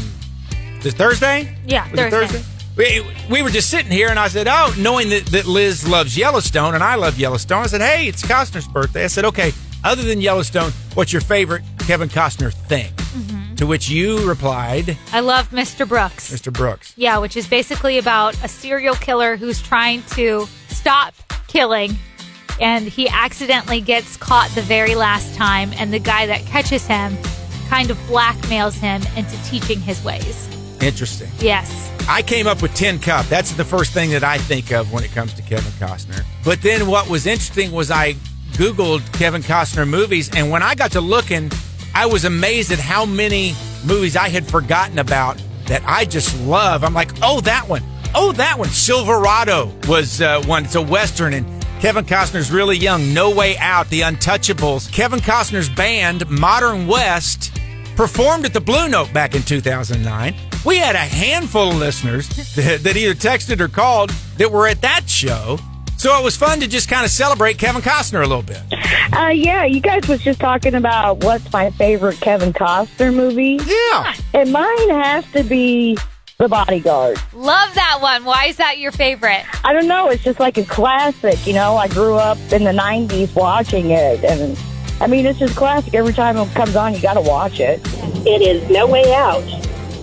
this 0.81 0.93
Thursday. 0.93 1.55
Yeah, 1.65 1.87
Thursday. 1.87 2.09
Thursday? 2.09 2.43
We, 2.75 3.05
we 3.29 3.41
were 3.41 3.49
just 3.49 3.69
sitting 3.69 3.91
here, 3.91 4.09
and 4.09 4.19
I 4.19 4.27
said, 4.27 4.47
"Oh, 4.47 4.73
knowing 4.77 5.09
that, 5.09 5.25
that 5.27 5.45
Liz 5.45 5.87
loves 5.87 6.17
Yellowstone 6.17 6.75
and 6.75 6.83
I 6.83 6.95
love 6.95 7.17
Yellowstone, 7.17 7.63
I 7.63 7.67
said, 7.67 7.81
"Hey, 7.81 8.07
it's 8.07 8.21
Costner's 8.21 8.67
birthday." 8.67 9.05
I 9.05 9.07
said, 9.07 9.25
"Okay, 9.25 9.51
other 9.83 10.03
than 10.03 10.21
Yellowstone, 10.21 10.71
what's 10.93 11.11
your 11.11 11.21
favorite 11.21 11.63
Kevin 11.79 12.09
Costner 12.09 12.53
thing?" 12.53 12.93
To 13.59 13.67
which 13.67 13.89
you 13.89 14.25
replied, 14.25 14.97
I 15.11 15.19
love 15.19 15.49
Mr. 15.49 15.85
Brooks. 15.85 16.31
"Mr. 16.31 16.51
Brooks." 16.51 16.93
Yeah, 16.95 17.17
which 17.17 17.35
is 17.35 17.45
basically 17.45 17.97
about 17.97 18.33
a 18.41 18.47
serial 18.47 18.95
killer 18.95 19.35
who's 19.35 19.61
trying 19.61 20.01
to 20.15 20.47
stop 20.69 21.13
killing 21.49 21.99
and 22.61 22.87
he 22.87 23.09
accidentally 23.09 23.81
gets 23.81 24.15
caught 24.15 24.49
the 24.55 24.61
very 24.61 24.95
last 24.95 25.35
time 25.35 25.73
and 25.75 25.91
the 25.91 25.99
guy 25.99 26.25
that 26.27 26.45
catches 26.45 26.87
him 26.87 27.17
kind 27.67 27.91
of 27.91 27.97
blackmails 28.07 28.75
him 28.79 29.01
into 29.17 29.35
teaching 29.43 29.81
his 29.81 30.01
ways. 30.05 30.47
Interesting. 30.79 31.27
Yes. 31.39 31.91
I 32.07 32.21
came 32.21 32.47
up 32.47 32.61
with 32.61 32.73
Tin 32.75 32.97
Cup. 32.97 33.25
That's 33.25 33.51
the 33.51 33.65
first 33.65 33.91
thing 33.91 34.11
that 34.11 34.23
I 34.23 34.37
think 34.37 34.71
of 34.71 34.93
when 34.93 35.03
it 35.03 35.11
comes 35.11 35.33
to 35.33 35.41
Kevin 35.41 35.73
Costner. 35.73 36.23
But 36.45 36.61
then 36.61 36.87
what 36.87 37.09
was 37.09 37.27
interesting 37.27 37.73
was 37.73 37.91
I 37.91 38.13
Googled 38.53 39.01
Kevin 39.19 39.43
Costner 39.43 39.85
movies, 39.85 40.29
and 40.33 40.49
when 40.49 40.63
I 40.63 40.75
got 40.75 40.93
to 40.93 41.01
looking, 41.01 41.51
I 41.99 42.05
was 42.05 42.23
amazed 42.23 42.71
at 42.71 42.79
how 42.79 43.05
many 43.05 43.53
movies 43.83 44.15
I 44.15 44.29
had 44.29 44.49
forgotten 44.49 44.99
about 44.99 45.35
that 45.65 45.83
I 45.85 46.05
just 46.05 46.33
love. 46.43 46.85
I'm 46.85 46.93
like, 46.93 47.11
oh, 47.21 47.41
that 47.41 47.67
one. 47.67 47.83
Oh, 48.15 48.31
that 48.31 48.57
one. 48.57 48.69
Silverado 48.69 49.69
was 49.85 50.21
uh, 50.21 50.41
one. 50.45 50.63
It's 50.63 50.75
a 50.75 50.81
Western, 50.81 51.33
and 51.33 51.45
Kevin 51.81 52.05
Costner's 52.05 52.51
really 52.51 52.77
young. 52.77 53.13
No 53.13 53.35
Way 53.35 53.57
Out, 53.57 53.89
The 53.89 53.99
Untouchables. 53.99 54.89
Kevin 54.93 55.19
Costner's 55.19 55.67
band, 55.67 56.29
Modern 56.29 56.87
West, 56.87 57.59
performed 57.97 58.45
at 58.45 58.53
the 58.53 58.61
Blue 58.61 58.87
Note 58.87 59.11
back 59.11 59.35
in 59.35 59.43
2009. 59.43 60.35
We 60.65 60.77
had 60.77 60.95
a 60.95 60.99
handful 60.99 61.71
of 61.71 61.75
listeners 61.79 62.29
that, 62.55 62.81
that 62.81 62.95
either 62.95 63.13
texted 63.13 63.59
or 63.59 63.67
called 63.67 64.11
that 64.37 64.49
were 64.49 64.69
at 64.69 64.79
that 64.83 65.09
show. 65.09 65.59
So 65.99 66.17
it 66.17 66.23
was 66.23 66.37
fun 66.37 66.61
to 66.61 66.67
just 66.67 66.87
kind 66.87 67.03
of 67.03 67.11
celebrate 67.11 67.57
Kevin 67.57 67.81
Costner 67.81 68.23
a 68.23 68.25
little 68.27 68.41
bit. 68.41 68.61
Uh, 69.13 69.27
yeah, 69.27 69.65
you 69.65 69.81
guys 69.81 70.07
was 70.07 70.21
just 70.21 70.39
talking 70.39 70.73
about 70.75 71.25
what's 71.25 71.51
my 71.51 71.71
favorite 71.71 72.21
Kevin 72.21 72.53
Costner 72.53 73.13
movie, 73.13 73.59
Yeah. 73.65 74.13
and 74.33 74.49
mine 74.53 74.89
has 74.91 75.29
to 75.33 75.43
be 75.43 75.97
The 76.37 76.47
Bodyguard. 76.47 77.17
Love 77.33 77.73
that 77.75 77.97
one. 78.01 78.23
Why 78.23 78.45
is 78.45 78.55
that 78.57 78.77
your 78.79 78.93
favorite? 78.93 79.43
I 79.65 79.73
don't 79.73 79.89
know, 79.89 80.07
it's 80.09 80.23
just 80.23 80.39
like 80.39 80.57
a 80.57 80.63
classic. 80.63 81.45
You 81.45 81.51
know, 81.53 81.75
I 81.75 81.89
grew 81.89 82.15
up 82.15 82.37
in 82.53 82.63
the 82.63 82.71
'90s 82.71 83.35
watching 83.35 83.89
it, 83.91 84.23
and 84.23 84.57
I 85.01 85.07
mean, 85.07 85.25
it's 85.25 85.39
just 85.39 85.57
classic. 85.57 85.93
Every 85.95 86.13
time 86.13 86.37
it 86.37 86.49
comes 86.55 86.77
on, 86.77 86.93
you 86.93 87.01
got 87.01 87.15
to 87.15 87.21
watch 87.21 87.59
it. 87.59 87.81
It 88.25 88.41
is 88.41 88.69
No 88.69 88.87
Way 88.87 89.13
Out. 89.13 89.43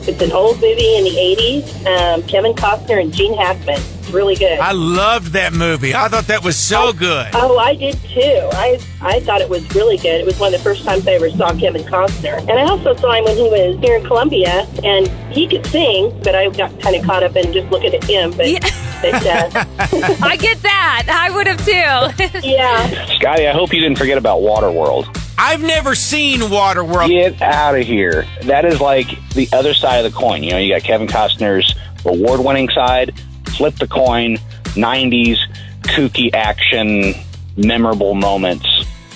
It's 0.08 0.22
an 0.22 0.32
old 0.32 0.56
movie 0.60 0.96
in 0.96 1.04
the 1.04 1.10
80s. 1.10 1.86
Um, 1.86 2.22
Kevin 2.24 2.52
Costner 2.54 3.00
and 3.00 3.12
Gene 3.12 3.34
Hackman. 3.34 3.80
It's 3.80 4.10
really 4.10 4.36
good. 4.36 4.58
I 4.60 4.70
loved 4.72 5.32
that 5.32 5.52
movie. 5.52 5.94
I 5.94 6.06
thought 6.08 6.28
that 6.28 6.44
was 6.44 6.56
so 6.56 6.92
good. 6.92 7.28
Oh, 7.34 7.58
I 7.58 7.74
did 7.74 8.00
too. 8.02 8.48
I 8.52 8.80
I 9.00 9.18
thought 9.20 9.40
it 9.40 9.48
was 9.48 9.62
really 9.74 9.96
good. 9.96 10.20
It 10.20 10.26
was 10.26 10.38
one 10.38 10.54
of 10.54 10.60
the 10.60 10.64
first 10.64 10.84
times 10.84 11.08
I 11.08 11.12
ever 11.12 11.28
saw 11.30 11.52
Kevin 11.58 11.82
Costner. 11.82 12.38
And 12.38 12.52
I 12.52 12.62
also 12.68 12.94
saw 12.94 13.12
him 13.12 13.24
when 13.24 13.36
he 13.36 13.44
was 13.44 13.78
here 13.80 13.96
in 13.96 14.04
Columbia, 14.04 14.66
and 14.84 15.08
he 15.34 15.48
could 15.48 15.66
sing, 15.66 16.16
but 16.22 16.36
I 16.36 16.48
got 16.50 16.78
kind 16.80 16.94
of 16.94 17.04
caught 17.04 17.24
up 17.24 17.34
in 17.34 17.52
just 17.52 17.68
looking 17.72 17.94
at 17.94 18.04
him. 18.04 18.30
But, 18.30 18.46
but 19.02 19.26
I 20.22 20.36
get 20.36 20.62
that. 20.62 21.06
I 21.08 21.30
would 21.30 21.46
have 21.46 21.64
too. 21.64 22.40
yeah, 22.46 23.06
Scotty, 23.18 23.46
I 23.46 23.52
hope 23.52 23.72
you 23.72 23.80
didn't 23.80 23.98
forget 23.98 24.18
about 24.18 24.40
Waterworld. 24.40 25.22
I've 25.38 25.62
never 25.62 25.94
seen 25.94 26.40
Waterworld. 26.40 27.08
Get 27.08 27.40
out 27.42 27.78
of 27.78 27.86
here. 27.86 28.26
That 28.42 28.64
is 28.64 28.80
like 28.80 29.08
the 29.30 29.48
other 29.52 29.74
side 29.74 30.04
of 30.04 30.10
the 30.12 30.18
coin. 30.18 30.42
You 30.42 30.52
know, 30.52 30.58
you 30.58 30.72
got 30.72 30.82
Kevin 30.82 31.06
Costner's 31.06 31.74
award 32.04 32.40
winning 32.40 32.68
side, 32.70 33.12
flip 33.56 33.74
the 33.76 33.88
coin, 33.88 34.38
90s, 34.74 35.38
kooky 35.82 36.32
action, 36.34 37.14
memorable 37.56 38.14
moments, 38.14 38.66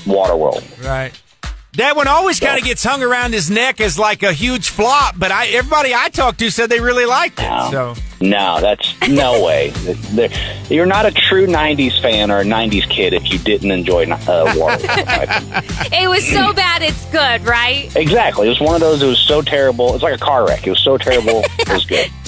Waterworld. 0.04 0.84
Right. 0.84 1.12
That 1.74 1.94
one 1.94 2.08
always 2.08 2.40
kind 2.40 2.58
of 2.58 2.64
gets 2.64 2.82
hung 2.82 3.00
around 3.02 3.32
his 3.32 3.48
neck 3.48 3.80
as 3.80 3.96
like 3.96 4.24
a 4.24 4.32
huge 4.32 4.70
flop, 4.70 5.14
but 5.16 5.30
I 5.30 5.46
everybody 5.48 5.94
I 5.94 6.08
talked 6.08 6.40
to 6.40 6.50
said 6.50 6.68
they 6.68 6.80
really 6.80 7.06
liked 7.06 7.38
it. 7.38 7.44
No. 7.48 7.70
So 7.70 7.94
No, 8.20 8.58
that's 8.60 8.92
no 9.08 9.44
way. 9.44 9.72
You're 10.68 10.86
not 10.86 11.06
a 11.06 11.12
true 11.12 11.46
90s 11.46 12.02
fan 12.02 12.30
or 12.30 12.40
a 12.40 12.44
90s 12.44 12.88
kid 12.90 13.12
if 13.12 13.32
you 13.32 13.38
didn't 13.38 13.70
enjoy 13.70 14.02
uh, 14.02 14.16
Waterworld. 14.54 15.92
it 16.02 16.08
was 16.08 16.26
so 16.26 16.52
bad 16.52 16.82
it's 16.82 17.04
good, 17.06 17.42
right? 17.48 17.94
exactly. 17.94 18.46
It 18.46 18.50
was 18.50 18.60
one 18.60 18.74
of 18.74 18.80
those, 18.80 19.00
it 19.02 19.06
was 19.06 19.20
so 19.20 19.40
terrible. 19.40 19.94
It's 19.94 20.02
like 20.02 20.14
a 20.14 20.18
car 20.18 20.46
wreck. 20.46 20.66
It 20.66 20.70
was 20.70 20.80
so 20.82 20.98
terrible, 20.98 21.44
it 21.60 21.68
was 21.68 21.84
good. 21.84 22.10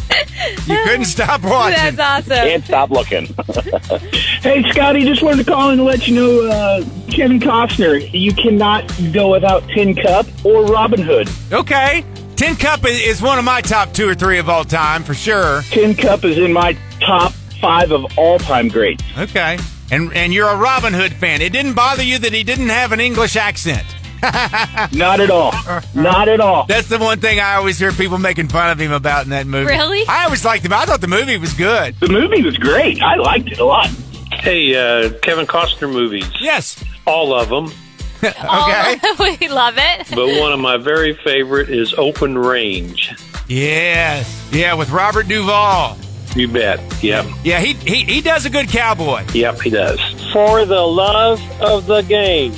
you 0.67 0.77
couldn't 0.85 1.05
stop 1.07 1.43
watching. 1.43 1.97
That's 1.97 2.29
awesome. 2.31 2.45
Can't 2.47 2.65
stop 2.65 2.91
looking. 2.91 3.29
Hey, 4.43 4.69
Scotty, 4.73 5.05
just 5.05 5.23
wanted 5.23 5.45
to 5.45 5.51
call 5.53 5.71
in 5.71 5.77
to 5.79 5.85
let 5.85 6.09
you 6.09 6.17
know 6.17 6.47
uh, 6.51 6.85
Kevin 7.13 7.39
Costner. 7.39 8.11
You 8.13 8.35
cannot 8.35 8.91
go 9.13 9.31
without 9.31 9.63
Tin 9.69 9.95
Cup 9.95 10.27
or 10.45 10.65
Robin 10.67 11.01
Hood. 11.01 11.29
Okay. 11.53 12.05
Tin 12.35 12.57
Cup 12.57 12.85
i- 12.85 12.89
is 12.89 13.23
one 13.23 13.39
of 13.39 13.45
my 13.45 13.61
top 13.61 13.93
two 13.93 14.09
or 14.09 14.17
three 14.17 14.39
of 14.41 14.49
all 14.49 14.65
time 14.65 15.05
for 15.05 15.15
sure. 15.15 15.63
Tin 15.71 15.95
Cup 15.95 16.25
is 16.25 16.39
in 16.39 16.53
my 16.53 16.77
top 16.99 17.33
five 17.61 17.93
of 17.93 18.19
all 18.19 18.41
time 18.41 18.67
greats. 18.67 19.05
Okay. 19.17 19.59
And 19.93 20.13
and 20.13 20.35
you're 20.35 20.49
a 20.49 20.57
Robin 20.57 20.93
Hood 20.93 21.13
fan. 21.13 21.41
It 21.41 21.53
didn't 21.53 21.75
bother 21.75 22.03
you 22.03 22.19
that 22.19 22.33
he 22.33 22.43
didn't 22.43 22.71
have 22.71 22.91
an 22.91 22.99
English 22.99 23.37
accent. 23.37 23.87
Not 24.93 25.21
at 25.21 25.31
all. 25.31 25.53
Not 25.95 26.29
at 26.29 26.41
all. 26.41 26.65
That's 26.67 26.89
the 26.89 26.99
one 26.99 27.19
thing 27.21 27.41
I 27.41 27.55
always 27.57 27.79
hear 27.79 27.91
people 27.93 28.19
making 28.19 28.49
fun 28.49 28.71
of 28.71 28.79
him 28.79 28.93
about 28.93 29.25
in 29.25 29.31
that 29.31 29.47
movie. 29.47 29.67
Really? 29.71 30.07
I 30.07 30.25
always 30.25 30.45
liked 30.45 30.65
him. 30.65 30.73
I 30.73 30.85
thought 30.85 31.01
the 31.01 31.09
movie 31.09 31.37
was 31.39 31.53
good. 31.55 31.99
The 32.01 32.09
movie 32.09 32.43
was 32.43 32.57
great. 32.57 33.03
I 33.03 33.17
liked 33.17 33.51
it 33.51 33.59
a 33.59 33.65
lot. 33.65 33.89
Hey, 34.33 34.75
uh, 34.77 35.11
Kevin 35.21 35.47
Costner 35.47 35.93
movies. 35.93 36.29
Yes. 36.41 36.83
All 37.07 37.35
of 37.35 37.49
them. 37.49 37.71
Okay. 38.25 38.95
we 39.41 39.49
love 39.49 39.75
it. 39.79 40.07
But 40.15 40.41
one 40.41 40.53
of 40.53 40.61
my 40.61 40.77
very 40.77 41.13
favorite 41.25 41.69
is 41.69 41.93
Open 41.95 42.39
Range. 42.39 43.13
yes. 43.49 44.49
Yeah, 44.53 44.75
with 44.75 44.91
Robert 44.91 45.27
Duvall. 45.27 45.97
You 46.37 46.47
bet. 46.47 46.79
Yep. 47.03 47.27
Yeah, 47.43 47.59
he, 47.59 47.73
he 47.75 48.05
he 48.05 48.21
does 48.21 48.47
a 48.47 48.51
good 48.51 48.69
cowboy. 48.69 49.25
Yep, 49.35 49.61
he 49.63 49.71
does. 49.71 49.99
For 50.33 50.65
the 50.65 50.81
love 50.81 51.41
of 51.61 51.87
the 51.87 52.03
game. 52.03 52.53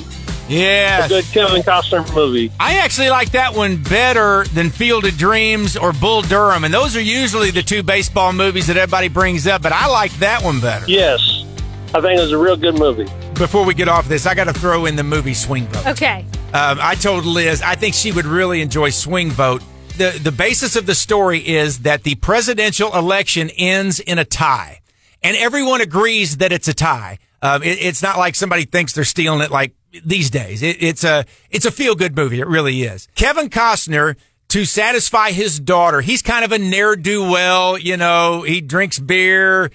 Yes. 0.47 1.09
Good 1.09 1.25
Kevin 1.25 1.61
Costner 1.61 2.13
movie. 2.13 2.51
I 2.59 2.77
actually 2.77 3.09
like 3.09 3.31
that 3.31 3.55
one 3.55 3.81
better 3.81 4.43
than 4.45 4.69
Field 4.69 5.05
of 5.05 5.17
Dreams 5.17 5.75
or 5.75 5.91
Bull 5.93 6.21
Durham, 6.21 6.63
and 6.63 6.73
those 6.73 6.95
are 6.95 7.01
usually 7.01 7.51
the 7.51 7.63
two 7.63 7.83
baseball 7.83 8.31
movies 8.33 8.67
that 8.67 8.77
everybody 8.77 9.07
brings 9.07 9.47
up. 9.47 9.61
But 9.61 9.71
I 9.71 9.87
like 9.87 10.11
that 10.19 10.43
one 10.43 10.59
better. 10.59 10.85
Yes. 10.87 11.45
I 11.93 12.01
think 12.01 12.19
it 12.19 12.21
was 12.21 12.31
a 12.31 12.37
real 12.37 12.57
good 12.57 12.77
movie. 12.77 13.05
Before 13.35 13.65
we 13.65 13.73
get 13.73 13.87
off 13.87 14.07
this, 14.07 14.25
I 14.25 14.35
got 14.35 14.45
to 14.45 14.53
throw 14.53 14.85
in 14.85 14.95
the 14.95 15.03
movie 15.03 15.33
Swing 15.33 15.65
Vote. 15.67 15.87
Okay. 15.87 16.25
Um, 16.53 16.77
I 16.81 16.95
told 16.95 17.25
Liz 17.25 17.61
I 17.61 17.75
think 17.75 17.95
she 17.95 18.11
would 18.11 18.25
really 18.25 18.61
enjoy 18.61 18.89
Swing 18.89 19.31
Vote. 19.31 19.63
The 19.97 20.19
the 20.21 20.31
basis 20.31 20.75
of 20.75 20.85
the 20.85 20.95
story 20.95 21.39
is 21.39 21.79
that 21.79 22.03
the 22.03 22.15
presidential 22.15 22.93
election 22.95 23.49
ends 23.57 23.99
in 23.99 24.19
a 24.19 24.25
tie, 24.25 24.81
and 25.23 25.37
everyone 25.37 25.81
agrees 25.81 26.37
that 26.37 26.51
it's 26.51 26.67
a 26.67 26.73
tie. 26.73 27.17
Um, 27.41 27.63
it, 27.63 27.77
it's 27.81 28.01
not 28.01 28.17
like 28.17 28.35
somebody 28.35 28.65
thinks 28.65 28.93
they're 28.93 29.03
stealing 29.03 29.41
it 29.41 29.51
like 29.51 29.73
these 30.03 30.29
days. 30.29 30.63
It, 30.63 30.81
it's 30.81 31.03
a 31.03 31.25
it's 31.51 31.65
a 31.65 31.71
feel 31.71 31.95
good 31.95 32.15
movie. 32.15 32.39
It 32.39 32.47
really 32.47 32.83
is. 32.83 33.07
Kevin 33.15 33.49
Costner 33.49 34.15
to 34.49 34.65
satisfy 34.65 35.31
his 35.31 35.59
daughter. 35.59 36.01
He's 36.01 36.21
kind 36.21 36.45
of 36.45 36.51
a 36.51 36.57
ne'er 36.57 36.95
do 36.95 37.23
well. 37.23 37.77
You 37.77 37.97
know, 37.97 38.41
he 38.43 38.61
drinks 38.61 38.99
beer 38.99 39.71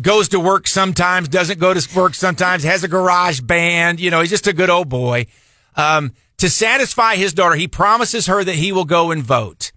goes 0.00 0.28
to 0.30 0.40
work 0.40 0.66
sometimes, 0.66 1.28
doesn't 1.28 1.58
go 1.58 1.72
to 1.72 1.96
work 1.96 2.14
sometimes, 2.14 2.64
has 2.64 2.84
a 2.84 2.88
garage 2.88 3.40
band. 3.40 4.00
You 4.00 4.10
know, 4.10 4.20
he's 4.20 4.30
just 4.30 4.46
a 4.46 4.52
good 4.52 4.70
old 4.70 4.88
boy. 4.88 5.26
Um, 5.76 6.12
to 6.38 6.50
satisfy 6.50 7.16
his 7.16 7.32
daughter, 7.32 7.54
he 7.54 7.68
promises 7.68 8.26
her 8.26 8.42
that 8.42 8.56
he 8.56 8.72
will 8.72 8.84
go 8.84 9.10
and 9.10 9.22
vote. 9.22 9.72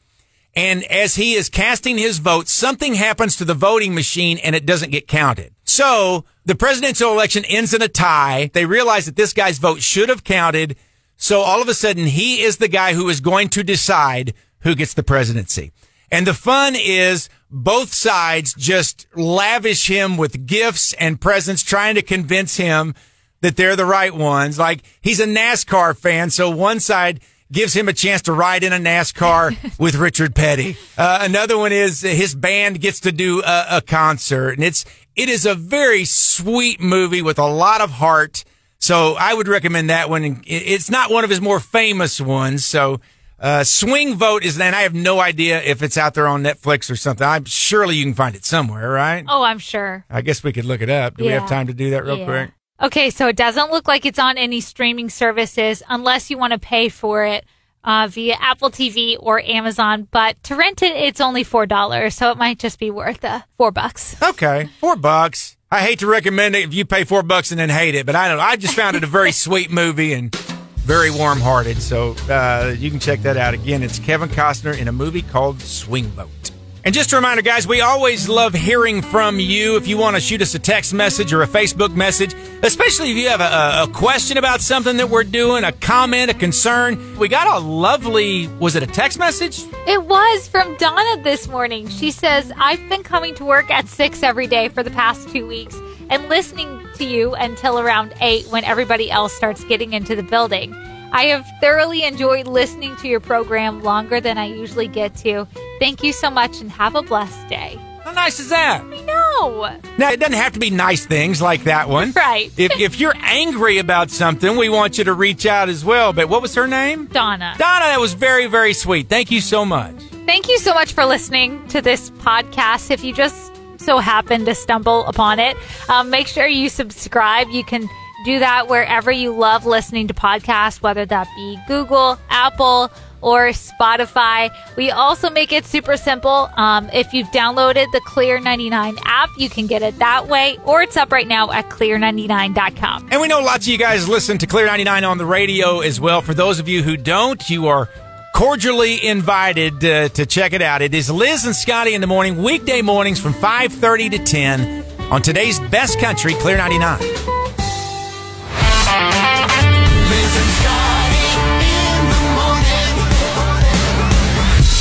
And 0.58 0.84
as 0.86 1.14
he 1.14 1.36
is 1.36 1.50
casting 1.50 2.00
his 2.00 2.18
vote, 2.18 2.48
something 2.48 2.96
happens 2.96 3.36
to 3.36 3.46
the 3.46 3.54
voting 3.54 3.94
machine 3.94 4.40
and 4.40 4.56
it 4.56 4.66
doesn't 4.66 4.90
get 4.90 5.08
counted. 5.08 5.54
So 5.66 6.26
the 6.46 6.56
presidential 6.56 7.12
election 7.12 7.46
ends 7.46 7.76
in 7.76 7.84
a 7.84 7.88
tie. 7.88 8.50
They 8.54 8.66
realize 8.66 9.06
that 9.06 9.16
this 9.16 9.34
guy's 9.34 9.60
vote 9.60 9.84
should 9.84 10.10
have 10.10 10.24
counted. 10.24 10.76
So 11.16 11.42
all 11.42 11.62
of 11.62 11.68
a 11.68 11.76
sudden, 11.76 12.08
he 12.08 12.42
is 12.42 12.58
the 12.58 12.68
guy 12.68 12.96
who 12.96 13.08
is 13.08 13.22
going 13.22 13.50
to 13.50 13.62
decide 13.62 14.34
who 14.62 14.74
gets 14.74 14.96
the 14.96 15.04
presidency. 15.04 15.74
And 16.12 16.26
the 16.26 16.34
fun 16.34 16.74
is 16.76 17.30
both 17.52 17.94
sides 17.94 18.56
just 18.56 19.06
lavish 19.14 19.88
him 19.88 20.18
with 20.18 20.48
gifts 20.48 20.94
and 20.94 21.22
presents, 21.22 21.62
trying 21.62 21.94
to 21.94 22.02
convince 22.02 22.58
him 22.58 22.96
that 23.42 23.58
they're 23.58 23.76
the 23.76 23.86
right 23.86 24.16
ones. 24.16 24.58
Like 24.58 24.82
he's 25.02 25.20
a 25.20 25.28
NASCAR 25.28 25.96
fan. 25.96 26.32
So 26.32 26.50
one 26.50 26.80
side 26.80 27.20
gives 27.52 27.74
him 27.76 27.88
a 27.88 27.94
chance 27.94 28.22
to 28.24 28.34
ride 28.34 28.64
in 28.64 28.74
a 28.74 28.78
NASCAR 28.78 29.78
with 29.80 29.96
Richard 29.96 30.36
Petty. 30.36 30.78
Uh, 30.98 31.20
another 31.22 31.58
one 31.58 31.72
is 31.72 32.02
his 32.02 32.36
band 32.36 32.82
gets 32.82 33.00
to 33.02 33.12
do 33.12 33.42
a, 33.44 33.66
a 33.78 33.82
concert 33.82 34.52
and 34.52 34.64
it's, 34.64 34.86
it 35.16 35.30
is 35.30 35.46
a 35.46 35.56
very 35.56 36.06
sweet 36.06 36.80
movie 36.82 37.22
with 37.22 37.40
a 37.40 37.48
lot 37.48 37.82
of 37.82 37.92
heart. 37.92 38.44
So 38.80 39.16
I 39.20 39.34
would 39.34 39.48
recommend 39.48 39.90
that 39.90 40.10
one. 40.10 40.44
It's 40.46 40.90
not 40.92 41.10
one 41.10 41.24
of 41.24 41.30
his 41.30 41.42
more 41.42 41.60
famous 41.60 42.22
ones. 42.22 42.64
So, 42.66 43.00
uh, 43.40 43.64
Swing 43.64 44.16
Vote 44.16 44.44
is, 44.44 44.60
and 44.60 44.76
I 44.76 44.82
have 44.82 44.96
no 44.96 45.20
idea 45.20 45.62
if 45.62 45.84
it's 45.84 45.96
out 45.98 46.16
there 46.16 46.28
on 46.28 46.42
Netflix 46.44 46.90
or 46.90 46.96
something. 46.96 47.26
I'm 47.26 47.46
surely 47.46 47.96
you 47.96 48.04
can 48.04 48.16
find 48.16 48.36
it 48.36 48.44
somewhere, 48.46 48.90
right? 48.90 49.24
Oh, 49.28 49.44
I'm 49.44 49.60
sure. 49.60 50.06
I 50.10 50.22
guess 50.22 50.44
we 50.44 50.52
could 50.54 50.66
look 50.66 50.82
it 50.82 50.90
up. 50.90 51.18
Do 51.18 51.26
we 51.26 51.32
have 51.32 51.48
time 51.48 51.68
to 51.68 51.74
do 51.74 51.92
that 51.92 52.04
real 52.04 52.18
Yeah. 52.20 52.26
quick? 52.26 52.52
Okay, 52.82 53.10
so 53.10 53.28
it 53.28 53.36
doesn't 53.36 53.72
look 53.72 53.88
like 53.88 54.06
it's 54.06 54.20
on 54.20 54.38
any 54.38 54.62
streaming 54.62 55.10
services 55.10 55.82
unless 55.90 56.30
you 56.30 56.38
want 56.38 56.54
to 56.54 56.60
pay 56.60 56.90
for 56.90 57.26
it 57.26 57.44
uh, 57.84 58.08
via 58.10 58.36
Apple 58.40 58.70
TV 58.70 59.16
or 59.20 59.42
Amazon. 59.42 60.08
But 60.12 60.42
to 60.44 60.56
rent 60.56 60.84
it, 60.84 60.96
it's 60.96 61.20
only 61.20 61.44
four 61.44 61.66
dollars, 61.66 62.14
so 62.14 62.30
it 62.30 62.38
might 62.38 62.60
just 62.60 62.78
be 62.80 62.92
worth 62.92 63.22
the 63.22 63.44
four 63.58 63.72
bucks. 63.72 64.16
Okay, 64.28 64.70
four 64.80 64.96
bucks. 64.96 65.58
I 65.72 65.80
hate 65.80 66.00
to 66.00 66.08
recommend 66.08 66.56
it 66.56 66.66
if 66.66 66.74
you 66.74 66.86
pay 66.86 67.04
four 67.04 67.24
bucks 67.24 67.52
and 67.52 67.60
then 67.60 67.70
hate 67.70 67.96
it, 67.96 68.06
but 68.06 68.16
I 68.16 68.28
don't. 68.28 68.40
I 68.40 68.56
just 68.58 68.76
found 68.76 68.96
it 68.96 69.04
a 69.04 69.08
very 69.08 69.32
sweet 69.46 69.72
movie 69.72 70.14
and 70.14 70.34
very 70.36 71.10
warm-hearted. 71.10 71.82
So 71.82 72.16
uh, 72.30 72.76
you 72.78 72.90
can 72.92 73.00
check 73.00 73.22
that 73.22 73.38
out. 73.38 73.54
Again, 73.54 73.84
it's 73.84 74.00
Kevin 74.00 74.30
Costner 74.30 74.78
in 74.78 74.88
a 74.88 74.92
movie 74.92 75.22
called 75.22 75.62
Swing 75.62 76.06
Vote. 76.06 76.52
And 76.88 76.94
just 76.94 77.12
a 77.12 77.18
reminder, 77.18 77.42
guys, 77.42 77.68
we 77.68 77.82
always 77.82 78.30
love 78.30 78.54
hearing 78.54 79.02
from 79.02 79.42
you. 79.42 79.76
If 79.76 79.90
you 79.90 79.98
want 79.98 80.16
to 80.16 80.22
shoot 80.22 80.42
us 80.42 80.56
a 80.56 80.60
text 80.60 80.94
message 80.94 81.34
or 81.34 81.42
a 81.42 81.46
Facebook 81.46 81.94
message, 81.94 82.34
especially 82.64 83.12
if 83.12 83.18
you 83.18 83.28
have 83.28 83.42
a, 83.42 83.92
a 83.92 83.94
question 83.94 84.38
about 84.38 84.62
something 84.62 84.96
that 84.96 85.10
we're 85.10 85.26
doing, 85.26 85.66
a 85.66 85.74
comment, 85.74 86.32
a 86.32 86.34
concern. 86.34 87.18
We 87.18 87.28
got 87.28 87.46
a 87.46 87.60
lovely, 87.60 88.48
was 88.48 88.78
it 88.78 88.84
a 88.84 88.88
text 88.88 89.20
message? 89.20 89.66
It 89.86 90.02
was 90.06 90.48
from 90.48 90.78
Donna 90.78 91.22
this 91.24 91.50
morning. 91.50 91.90
She 91.90 92.10
says, 92.10 92.54
I've 92.56 92.88
been 92.88 93.04
coming 93.04 93.36
to 93.36 93.44
work 93.44 93.70
at 93.70 93.90
six 93.90 94.24
every 94.24 94.48
day 94.48 94.70
for 94.70 94.82
the 94.82 94.92
past 94.92 95.28
two 95.28 95.46
weeks 95.46 95.78
and 96.10 96.30
listening 96.30 96.88
to 96.96 97.04
you 97.04 97.36
until 97.36 97.80
around 97.80 98.14
eight 98.22 98.48
when 98.48 98.64
everybody 98.64 99.12
else 99.12 99.34
starts 99.34 99.62
getting 99.66 99.92
into 99.92 100.16
the 100.16 100.24
building. 100.24 100.74
I 101.12 101.26
have 101.26 101.46
thoroughly 101.60 102.06
enjoyed 102.06 102.48
listening 102.48 102.96
to 102.98 103.10
your 103.10 103.20
program 103.20 103.84
longer 103.84 104.22
than 104.22 104.38
I 104.38 104.46
usually 104.46 104.88
get 104.88 105.16
to. 105.18 105.50
Thank 105.80 106.04
you 106.04 106.14
so 106.14 106.30
much 106.30 106.62
and 106.62 106.72
have 106.72 106.96
a 106.96 107.02
blessed 107.02 107.48
day. 107.48 107.80
How 108.04 108.14
nice 108.14 108.40
is 108.40 108.50
that? 108.50 108.86
No. 109.06 109.80
Now, 109.98 110.12
it 110.12 110.20
doesn't 110.20 110.36
have 110.36 110.54
to 110.54 110.60
be 110.60 110.70
nice 110.70 111.06
things 111.06 111.42
like 111.42 111.66
that 111.66 111.90
one. 111.90 112.14
Right. 112.28 112.52
If, 112.58 112.80
if 112.80 113.00
you're 113.00 113.14
angry 113.18 113.78
about 113.78 114.10
something, 114.10 114.58
we 114.58 114.70
want 114.70 114.98
you 114.98 115.04
to 115.04 115.14
reach 115.14 115.46
out 115.46 115.70
as 115.70 115.84
well. 115.86 116.14
But 116.14 116.30
what 116.30 116.42
was 116.42 116.56
her 116.56 116.68
name? 116.68 117.08
Donna. 117.08 117.54
Donna, 117.58 117.86
that 117.86 118.00
was 118.00 118.14
very, 118.14 118.48
very 118.48 118.74
sweet. 118.74 119.08
Thank 119.10 119.30
you 119.30 119.40
so 119.42 119.66
much. 119.66 119.96
Thank 120.26 120.48
you 120.48 120.58
so 120.58 120.74
much 120.74 120.94
for 120.94 121.06
listening 121.06 121.68
to 121.70 121.82
this 121.82 122.10
podcast. 122.12 122.92
If 122.92 123.04
you 123.04 123.14
just 123.14 123.52
so 123.80 124.00
happen 124.00 124.46
to 124.46 124.56
stumble 124.56 125.06
upon 125.06 125.40
it, 125.40 125.56
um, 125.90 126.10
make 126.10 126.28
sure 126.28 126.48
you 126.48 126.70
subscribe. 126.70 127.50
You 127.50 127.64
can 127.64 127.88
do 128.26 128.40
that 128.40 128.68
wherever 128.68 129.12
you 129.12 129.32
love 129.32 129.66
listening 129.66 130.08
to 130.08 130.14
podcasts, 130.14 130.82
whether 130.82 131.06
that 131.06 131.28
be 131.36 131.58
Google, 131.68 132.18
Apple, 132.30 132.92
or 133.22 133.48
Spotify. 133.50 134.50
We 134.76 134.92
also 134.92 135.30
make 135.30 135.52
it 135.52 135.66
super 135.66 135.98
simple. 135.98 136.50
Um, 136.56 136.90
if 136.94 137.14
you've 137.14 137.28
downloaded 137.28 137.92
the 137.92 138.02
Clear 138.06 138.40
99 138.40 138.98
app, 139.04 139.30
you 139.38 139.50
can 139.50 139.68
get 139.68 139.82
it 139.82 140.00
that 140.00 140.28
way, 140.28 140.60
or 140.66 140.82
it's 140.82 140.98
up 140.98 141.12
right 141.12 141.28
now 141.28 141.52
at 141.52 141.70
clear99.com. 141.70 143.10
And 143.12 143.22
we 143.22 143.28
know 143.28 143.42
lots 143.42 143.66
of 143.66 143.68
you 143.68 143.78
guys 143.78 144.08
listen 144.08 144.38
to 144.40 144.48
Clear 144.48 144.66
99 144.66 145.04
on 145.04 145.18
the 145.18 145.26
radio 145.26 145.80
as 145.82 146.00
well. 146.00 146.22
For 146.22 146.34
those 146.34 146.60
of 146.60 146.68
you 146.68 146.84
who 146.84 146.98
don't, 146.98 147.50
you 147.50 147.68
are 147.68 147.90
cordially 148.36 149.06
invited 149.06 149.84
uh, 149.84 150.10
to 150.10 150.26
check 150.26 150.54
it 150.54 150.62
out. 150.62 150.82
It 150.82 150.94
is 150.94 151.10
Liz 151.10 151.46
and 151.46 151.56
Scotty 151.56 151.96
in 151.96 152.02
the 152.02 152.08
morning, 152.08 152.44
weekday 152.44 152.82
mornings 152.82 153.20
from 153.20 153.34
5:30 153.34 154.12
to 154.12 154.20
10 154.20 154.86
on 155.12 155.22
today's 155.22 155.60
Best 155.60 156.00
Country 156.00 156.34
Clear 156.36 156.58
99. 156.58 157.37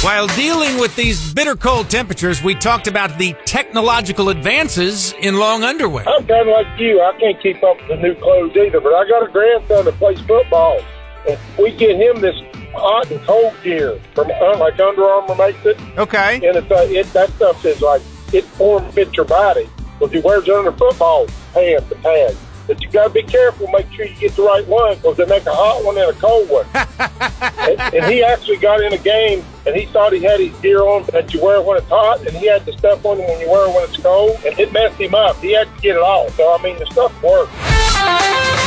While 0.07 0.29
dealing 0.29 0.79
with 0.79 0.95
these 0.95 1.35
bitter 1.35 1.57
cold 1.57 1.91
temperatures, 1.91 2.41
we 2.41 2.55
talked 2.55 2.87
about 2.87 3.19
the 3.19 3.35
technological 3.45 4.29
advances 4.29 5.13
in 5.21 5.37
long 5.41 5.65
underwear. 5.65 6.09
I'm 6.09 6.25
kind 6.29 6.43
of 6.49 6.55
like 6.55 6.79
you. 6.79 7.03
I 7.03 7.19
can't 7.19 7.43
keep 7.43 7.61
up 7.65 7.77
with 7.79 7.89
the 7.89 7.97
new 7.97 8.15
clothes 8.15 8.55
either, 8.55 8.79
but 8.81 8.95
I 8.95 9.09
got 9.09 9.29
a 9.29 9.33
grandson 9.33 9.85
that 9.85 9.95
plays 9.95 10.21
football. 10.21 10.79
And 11.29 11.37
we 11.59 11.73
get 11.73 11.97
him 11.97 12.21
this 12.21 12.37
hot 12.73 13.11
and 13.11 13.21
cold 13.27 13.53
gear 13.65 13.99
from 14.15 14.31
uh, 14.31 14.57
like 14.59 14.79
Under 14.79 15.03
Armour 15.03 15.35
makes 15.35 15.67
it, 15.67 15.77
Okay. 15.99 16.37
and 16.37 16.57
it's 16.57 16.71
uh, 16.71 16.87
it 16.89 17.13
that 17.13 17.31
stuff 17.31 17.65
is 17.65 17.81
like 17.83 18.01
it 18.33 18.45
form 18.45 18.89
fits 18.93 19.17
your 19.17 19.27
body. 19.27 19.69
But 19.99 20.13
he 20.13 20.21
wears 20.21 20.47
it 20.47 20.55
under 20.55 20.71
football 20.71 21.27
pants 21.53 21.91
and 21.91 22.01
pads. 22.05 22.37
But 22.67 22.83
you 22.83 22.89
got 22.91 23.09
to 23.09 23.11
be 23.11 23.23
careful. 23.23 23.69
Make 23.69 23.91
sure 23.93 24.07
you 24.07 24.15
get 24.17 24.33
the 24.33 24.43
right 24.43 24.67
one 24.67 24.97
because 24.97 25.17
they 25.17 25.27
make 25.27 25.47
a 25.47 25.55
hot 25.55 25.85
one 25.85 25.97
and 25.99 26.11
a 26.11 26.21
cold 26.21 26.49
one. 26.49 26.67
and, 26.75 27.95
and 27.95 28.13
he 28.13 28.23
actually 28.23 28.57
got 28.57 28.81
in 28.81 28.93
a 28.93 28.99
game 28.99 29.45
and 29.67 29.75
he 29.75 29.87
thought 29.87 30.13
he 30.13 30.21
had 30.21 30.41
his 30.41 30.55
gear 30.61 30.83
on 30.83 31.05
that 31.13 31.35
you 31.35 31.43
wear 31.43 31.61
when 31.61 31.77
it's 31.77 31.89
hot, 31.89 32.25
and 32.25 32.37
he 32.37 32.47
had 32.47 32.65
the 32.65 32.73
stuff 32.73 33.05
on 33.05 33.19
when 33.19 33.41
you 33.41 33.51
wear 33.51 33.69
it 33.69 33.75
when 33.75 33.83
it's 33.83 33.97
cold, 33.97 34.39
and 34.47 34.59
it 34.59 34.73
messed 34.73 35.01
him 35.01 35.15
up. 35.15 35.37
He 35.39 35.53
had 35.53 35.75
to 35.75 35.81
get 35.83 35.97
it 35.97 36.03
off. 36.03 36.35
So 36.37 36.57
I 36.57 36.63
mean, 36.63 36.79
the 36.79 36.87
stuff 36.87 37.13
works. 37.23 38.66